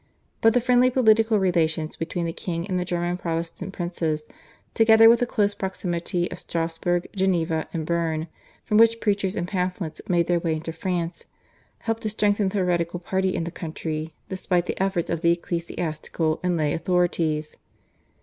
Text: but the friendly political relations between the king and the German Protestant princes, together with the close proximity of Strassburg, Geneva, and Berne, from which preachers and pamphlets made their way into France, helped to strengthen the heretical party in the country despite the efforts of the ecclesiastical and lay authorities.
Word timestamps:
but 0.41 0.55
the 0.55 0.59
friendly 0.59 0.89
political 0.89 1.37
relations 1.37 1.95
between 1.95 2.25
the 2.25 2.33
king 2.33 2.65
and 2.67 2.79
the 2.79 2.83
German 2.83 3.17
Protestant 3.17 3.71
princes, 3.71 4.23
together 4.73 5.07
with 5.07 5.19
the 5.19 5.27
close 5.27 5.53
proximity 5.53 6.25
of 6.31 6.39
Strassburg, 6.39 7.05
Geneva, 7.15 7.67
and 7.71 7.85
Berne, 7.85 8.27
from 8.65 8.77
which 8.79 8.99
preachers 8.99 9.35
and 9.35 9.47
pamphlets 9.47 10.01
made 10.09 10.25
their 10.25 10.39
way 10.39 10.55
into 10.55 10.73
France, 10.73 11.25
helped 11.81 12.01
to 12.01 12.09
strengthen 12.09 12.49
the 12.49 12.57
heretical 12.57 12.99
party 12.99 13.35
in 13.35 13.43
the 13.43 13.51
country 13.51 14.15
despite 14.27 14.65
the 14.65 14.81
efforts 14.81 15.11
of 15.11 15.21
the 15.21 15.33
ecclesiastical 15.33 16.39
and 16.41 16.57
lay 16.57 16.73
authorities. 16.73 17.55